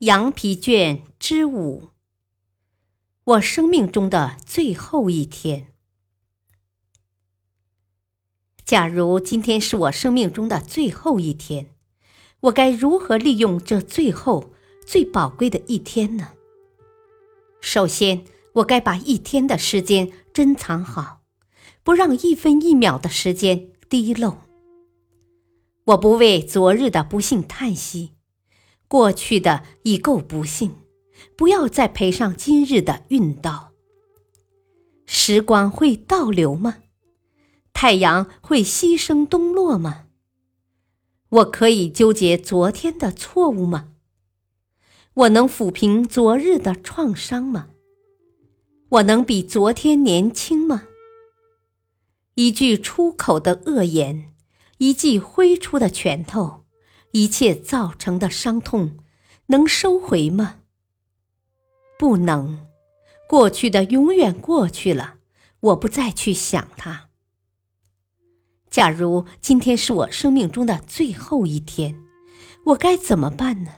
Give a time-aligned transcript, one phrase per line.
[0.00, 1.90] 羊皮卷之五，
[3.22, 5.74] 我生命中的最后一天。
[8.64, 11.74] 假如今天是我生命中的最后一天，
[12.40, 14.54] 我该如何利用这最后、
[14.86, 16.30] 最宝贵的一天呢？
[17.60, 21.20] 首先，我该把一天的时间珍藏好，
[21.82, 24.38] 不让一分一秒的时间滴漏。
[25.84, 28.12] 我不为昨日的不幸叹息。
[28.90, 30.74] 过去的已够不幸，
[31.36, 33.70] 不要再赔上今日的运道。
[35.06, 36.78] 时光会倒流吗？
[37.72, 40.06] 太阳会牺牲东落吗？
[41.28, 43.90] 我可以纠结昨天的错误吗？
[45.14, 47.68] 我能抚平昨日的创伤吗？
[48.88, 50.88] 我能比昨天年轻吗？
[52.34, 54.34] 一句出口的恶言，
[54.78, 56.64] 一记挥出的拳头。
[57.12, 58.98] 一切造成的伤痛，
[59.46, 60.56] 能收回吗？
[61.98, 62.66] 不能，
[63.28, 65.16] 过去的永远过去了，
[65.60, 67.08] 我不再去想它。
[68.70, 72.00] 假如今天是我生命中的最后一天，
[72.66, 73.70] 我该怎么办呢？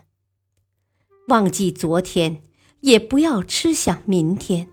[1.28, 2.42] 忘记昨天，
[2.80, 4.68] 也不要痴想明天。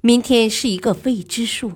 [0.00, 1.72] 明天是一个未知数，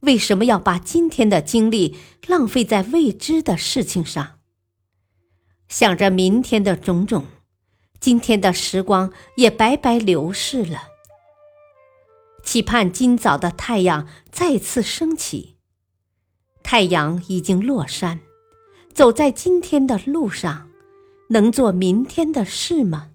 [0.00, 1.96] 为什么要把今天的精力
[2.26, 4.35] 浪费在未知的事情上？
[5.68, 7.26] 想着明天的种种，
[7.98, 10.82] 今天的时光也白白流逝了。
[12.42, 15.56] 期盼今早的太阳再次升起。
[16.62, 18.20] 太阳已经落山，
[18.92, 20.68] 走在今天的路上，
[21.30, 23.10] 能做明天的事吗？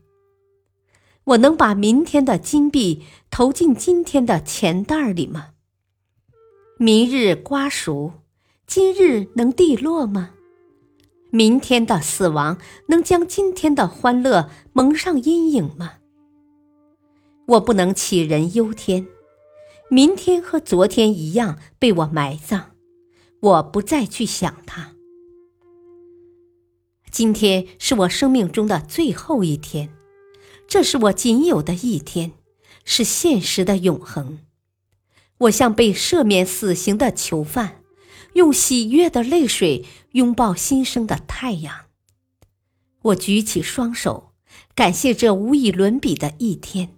[1.23, 5.49] 我能把明天的金币投进今天的钱袋里吗？
[6.77, 8.13] 明日瓜熟，
[8.65, 10.31] 今日能地落吗？
[11.33, 15.93] 明天的死亡能将今天的欢乐蒙上阴影吗？
[17.47, 19.07] 我不能杞人忧天，
[19.89, 22.63] 明天和昨天一样被我埋葬，
[23.39, 24.91] 我不再去想它。
[27.09, 29.89] 今天是我生命中的最后一天，
[30.67, 32.33] 这是我仅有的一天，
[32.83, 34.39] 是现实的永恒。
[35.37, 37.80] 我像被赦免死刑的囚犯。
[38.33, 41.85] 用喜悦的泪水拥抱新生的太阳。
[43.01, 44.31] 我举起双手，
[44.73, 46.95] 感谢这无以伦比的一天。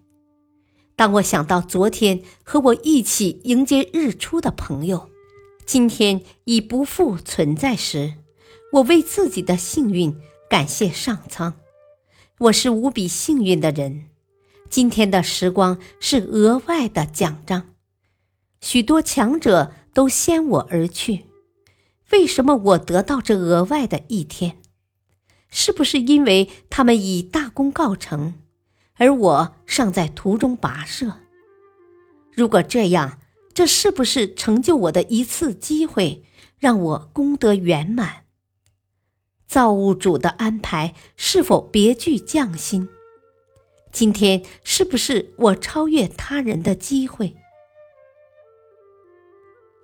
[0.96, 5.10] 当我想到昨天和我一起迎接日出的朋友，
[5.66, 8.14] 今天已不复存在时，
[8.74, 10.16] 我为自己的幸运
[10.50, 11.56] 感谢上苍。
[12.40, 14.10] 我是无比幸运的人。
[14.70, 17.74] 今天的时光是额外的奖章。
[18.62, 19.74] 许多强者。
[19.94, 21.26] 都先我而去，
[22.12, 24.58] 为什么我得到这额外的一天？
[25.50, 28.34] 是不是因为他们已大功告成，
[28.96, 31.20] 而我尚在途中跋涉？
[32.32, 33.20] 如果这样，
[33.54, 36.24] 这是不是成就我的一次机会，
[36.58, 38.24] 让我功德圆满？
[39.46, 42.90] 造物主的安排是否别具匠心？
[43.92, 47.36] 今天是不是我超越他人的机会？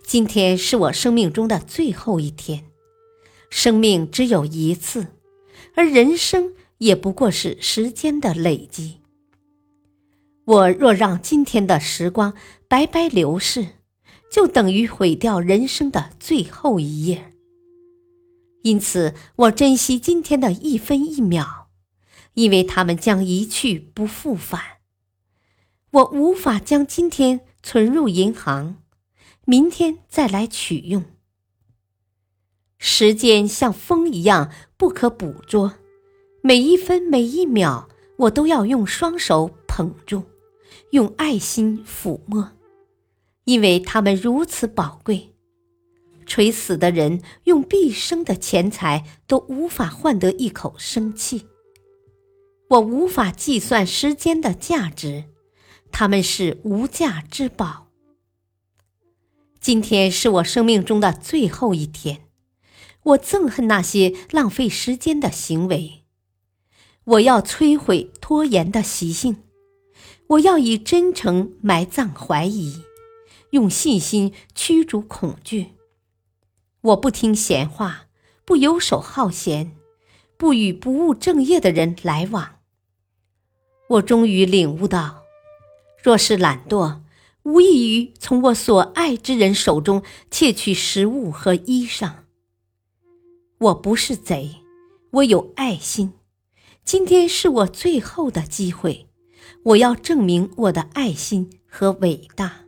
[0.09, 2.65] 今天是我生命中的最后一天，
[3.51, 5.05] 生命只有一次，
[5.75, 9.01] 而人生也不过是时间的累积。
[10.45, 12.33] 我若让今天的时光
[12.67, 13.67] 白白流逝，
[14.31, 17.35] 就等于毁掉人生的最后一页。
[18.63, 21.67] 因此，我珍惜今天的一分一秒，
[22.33, 24.59] 因为他们将一去不复返。
[25.91, 28.77] 我无法将今天存入银行。
[29.49, 31.03] 明天再来取用。
[32.77, 35.73] 时间像风一样不可捕捉，
[36.43, 40.25] 每一分每一秒，我都要用双手捧住，
[40.91, 42.51] 用爱心抚摸，
[43.45, 45.33] 因为他们如此宝贵。
[46.27, 51.47] 垂死的人用毕生的钱财都无法换得一口生气。
[52.69, 55.23] 我无法计算时间的价值，
[55.91, 57.88] 他们是无价之宝。
[59.61, 62.21] 今天是我生命中的最后一天，
[63.03, 66.05] 我憎恨那些浪费时间的行为。
[67.03, 69.43] 我要摧毁拖延的习性，
[70.27, 72.83] 我要以真诚埋葬怀疑，
[73.49, 75.73] 用信心驱逐恐惧。
[76.79, 78.05] 我不听闲话，
[78.45, 79.75] 不游手好闲，
[80.37, 82.59] 不与不务正业的人来往。
[83.89, 85.23] 我终于领悟到，
[86.01, 87.01] 若是懒惰，
[87.49, 92.13] 无异于从我所爱之人手中窃取食物和衣裳。
[93.57, 94.57] 我不是贼，
[95.13, 96.13] 我有爱心。
[96.85, 99.07] 今天是我最后的机会，
[99.63, 102.65] 我要证明我的爱心和伟大。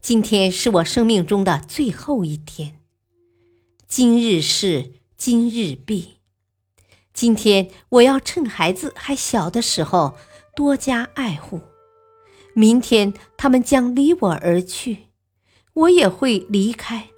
[0.00, 2.80] 今天是我生命中的最后一天，
[3.86, 6.16] 今日事今日毕。
[7.14, 10.16] 今天我要趁孩子还小的时候
[10.56, 11.60] 多加爱护，
[12.54, 15.08] 明天他们将离我而去，
[15.72, 17.10] 我也会离开。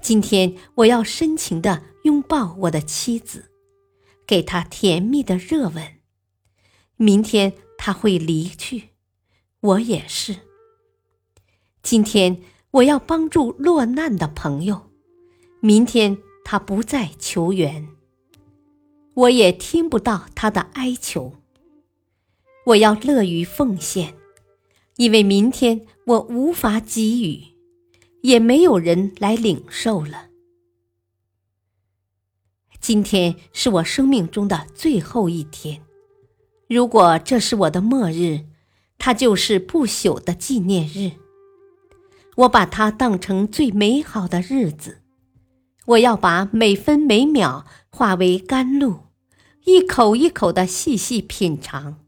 [0.00, 3.50] 今天我要深情地拥抱我的妻子，
[4.26, 5.94] 给她甜蜜的热吻。
[6.96, 8.90] 明天她会离去，
[9.60, 10.36] 我也是。
[11.82, 14.90] 今天我要帮助落难的朋友，
[15.60, 17.88] 明天他不再求援，
[19.14, 21.34] 我也听不到他的哀求。
[22.66, 24.14] 我要乐于奉献，
[24.96, 27.54] 因为明天我无法给予。
[28.22, 30.28] 也没有人来领受了。
[32.80, 35.82] 今天是我生命中的最后一天，
[36.66, 38.46] 如果这是我的末日，
[38.96, 41.12] 它就是不朽的纪念日。
[42.36, 45.02] 我把它当成最美好的日子，
[45.84, 49.00] 我要把每分每秒化为甘露，
[49.66, 51.98] 一口一口的细细品尝，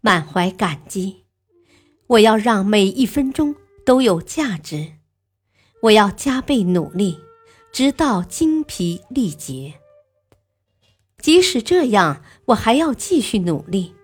[0.00, 1.24] 满怀感激。
[2.06, 3.54] 我要让每一分钟
[3.84, 4.94] 都有价值。
[5.82, 7.18] 我要加倍努力，
[7.72, 9.74] 直到精疲力竭。
[11.18, 13.94] 即使这样，我还要继续努力。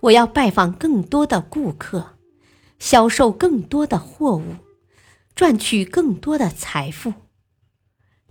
[0.00, 2.16] 我要拜访更多的顾客，
[2.78, 4.56] 销售更多的货物，
[5.34, 7.12] 赚取更多的财富。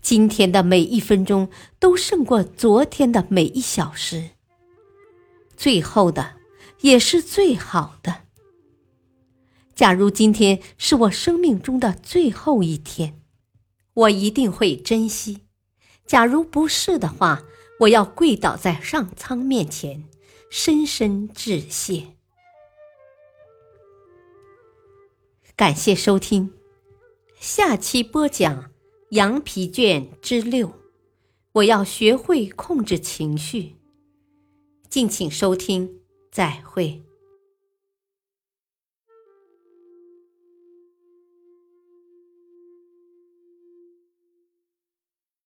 [0.02, 1.50] 今天的每一分钟
[1.80, 4.32] 都胜过昨天的每一小时。
[5.58, 6.36] 最后的，
[6.82, 8.24] 也是最好的。
[9.74, 13.22] 假如今天是我生命中的最后一天，
[13.94, 15.42] 我一定会珍惜；
[16.06, 17.44] 假如不是的话，
[17.82, 20.06] 我要跪倒在上苍面前，
[20.50, 22.16] 深深致谢。
[25.58, 26.54] 感谢收听，
[27.40, 28.72] 下期播讲
[29.12, 30.74] 羊皮卷之六。
[31.54, 33.76] 我要学会控制情绪。
[34.90, 36.02] 敬请收听，
[36.36, 37.02] 再会。